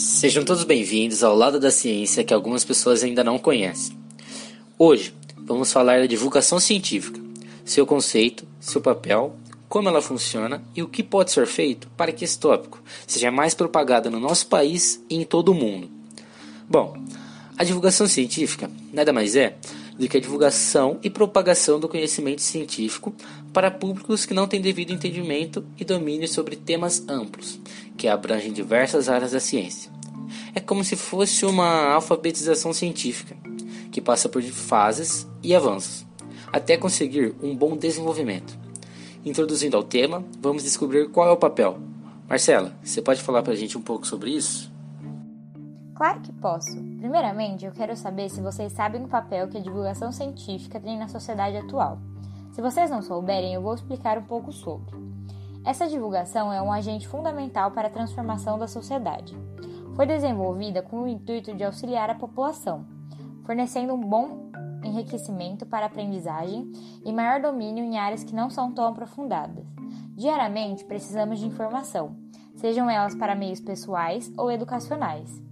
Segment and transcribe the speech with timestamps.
[0.00, 3.98] Sejam todos bem-vindos ao lado da ciência que algumas pessoas ainda não conhecem.
[4.78, 7.20] Hoje vamos falar da divulgação científica,
[7.64, 9.34] seu conceito, seu papel,
[9.68, 13.54] como ela funciona e o que pode ser feito para que esse tópico seja mais
[13.54, 15.90] propagado no nosso país e em todo o mundo.
[16.68, 16.96] Bom,
[17.56, 19.56] a divulgação científica nada mais é
[19.98, 23.12] do que a divulgação e propagação do conhecimento científico
[23.52, 27.58] para públicos que não têm devido entendimento e domínio sobre temas amplos,
[27.96, 29.90] que abrangem diversas áreas da ciência.
[30.54, 33.36] É como se fosse uma alfabetização científica,
[33.90, 36.06] que passa por fases e avanços,
[36.52, 38.56] até conseguir um bom desenvolvimento.
[39.24, 41.78] Introduzindo ao tema, vamos descobrir qual é o papel.
[42.28, 44.70] Marcela, você pode falar para a gente um pouco sobre isso?
[45.98, 46.80] Claro que posso.
[47.00, 51.08] Primeiramente, eu quero saber se vocês sabem o papel que a divulgação científica tem na
[51.08, 51.98] sociedade atual.
[52.52, 54.94] Se vocês não souberem, eu vou explicar um pouco sobre.
[55.66, 59.36] Essa divulgação é um agente fundamental para a transformação da sociedade.
[59.96, 62.86] Foi desenvolvida com o intuito de auxiliar a população,
[63.42, 64.52] fornecendo um bom
[64.84, 66.70] enriquecimento para a aprendizagem
[67.04, 69.66] e maior domínio em áreas que não são tão aprofundadas.
[70.14, 72.14] Diariamente precisamos de informação,
[72.54, 75.47] sejam elas para meios pessoais ou educacionais.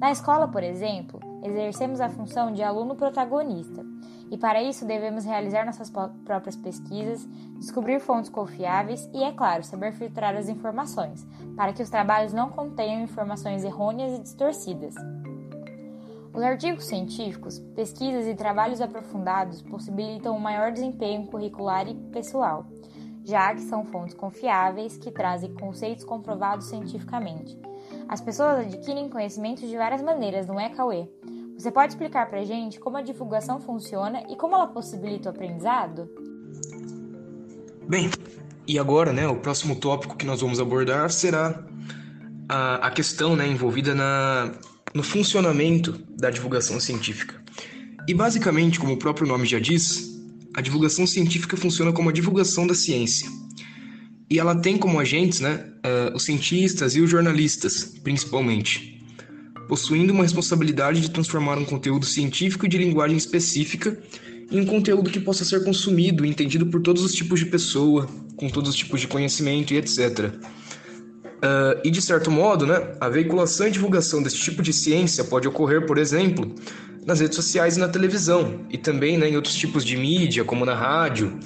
[0.00, 3.84] Na escola, por exemplo, exercemos a função de aluno protagonista,
[4.30, 7.26] e para isso devemos realizar nossas próprias pesquisas,
[7.58, 11.26] descobrir fontes confiáveis e, é claro, saber filtrar as informações,
[11.56, 14.94] para que os trabalhos não contenham informações errôneas e distorcidas.
[16.32, 22.66] Os artigos científicos, pesquisas e trabalhos aprofundados possibilitam um maior desempenho curricular e pessoal,
[23.24, 27.58] já que são fontes confiáveis que trazem conceitos comprovados cientificamente
[28.08, 31.06] as pessoas adquirem conhecimentos de várias maneiras, não é, Cauê?
[31.58, 36.08] Você pode explicar pra gente como a divulgação funciona e como ela possibilita o aprendizado?
[37.86, 38.10] Bem,
[38.66, 41.64] e agora, né, o próximo tópico que nós vamos abordar será
[42.48, 44.52] a, a questão né, envolvida na,
[44.94, 47.42] no funcionamento da divulgação científica.
[48.06, 50.18] E basicamente, como o próprio nome já diz,
[50.54, 53.28] a divulgação científica funciona como a divulgação da ciência.
[54.30, 59.02] E ela tem como agentes né, uh, os cientistas e os jornalistas, principalmente,
[59.66, 63.98] possuindo uma responsabilidade de transformar um conteúdo científico e de linguagem específica
[64.50, 68.06] em um conteúdo que possa ser consumido e entendido por todos os tipos de pessoa,
[68.36, 69.98] com todos os tipos de conhecimento e etc.
[69.98, 70.38] Uh,
[71.42, 75.48] ah, e de certo modo, né, a veiculação e divulgação desse tipo de ciência pode
[75.48, 76.54] ocorrer, por exemplo,
[77.06, 80.64] nas redes sociais e na televisão, e também né, em outros tipos de mídia, como
[80.64, 81.38] na rádio,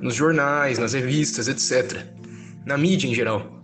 [0.00, 2.19] nos jornais, nas revistas, etc
[2.64, 3.60] na mídia em geral.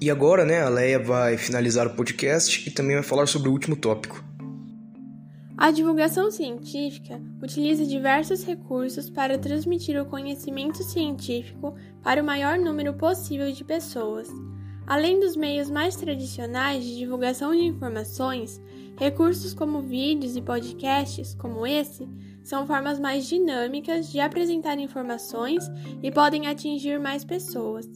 [0.00, 3.52] E agora, né, a Leia vai finalizar o podcast e também vai falar sobre o
[3.52, 4.24] último tópico.
[5.58, 12.94] A divulgação científica utiliza diversos recursos para transmitir o conhecimento científico para o maior número
[12.94, 14.26] possível de pessoas.
[14.86, 18.58] Além dos meios mais tradicionais de divulgação de informações,
[18.96, 22.08] recursos como vídeos e podcasts, como esse,
[22.50, 25.70] são formas mais dinâmicas de apresentar informações
[26.02, 27.88] e podem atingir mais pessoas.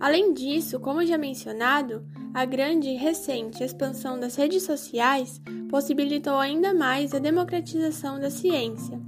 [0.00, 2.04] Além disso, como já mencionado,
[2.34, 9.00] a grande e recente expansão das redes sociais possibilitou ainda mais a democratização da ciência.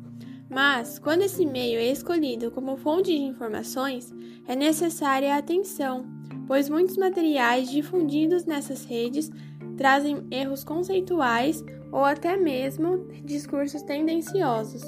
[0.49, 4.15] Mas, quando esse meio é escolhido como fonte de informações,
[4.47, 6.07] é necessária a atenção,
[6.47, 9.29] pois muitos materiais difundidos nessas redes
[9.77, 14.83] trazem erros conceituais ou até mesmo discursos tendenciosos.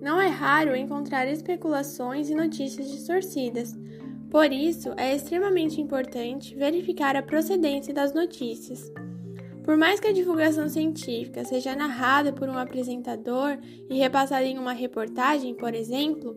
[0.00, 3.76] Não é raro encontrar especulações e notícias distorcidas.
[4.30, 8.92] Por isso, é extremamente importante verificar a procedência das notícias.
[9.64, 13.58] Por mais que a divulgação científica seja narrada por um apresentador
[13.90, 16.36] e repassada em uma reportagem, por exemplo,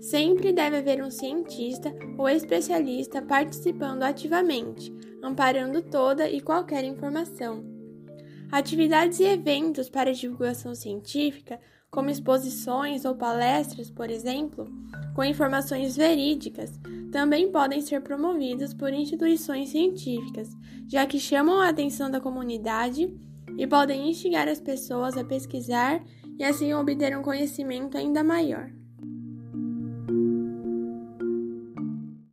[0.00, 4.92] sempre deve haver um cientista ou especialista participando ativamente,
[5.22, 7.71] amparando toda e qualquer informação.
[8.52, 11.58] Atividades e eventos para divulgação científica,
[11.90, 14.70] como exposições ou palestras, por exemplo,
[15.14, 16.78] com informações verídicas,
[17.10, 20.50] também podem ser promovidos por instituições científicas,
[20.86, 23.18] já que chamam a atenção da comunidade
[23.56, 26.04] e podem instigar as pessoas a pesquisar
[26.38, 28.70] e assim obter um conhecimento ainda maior.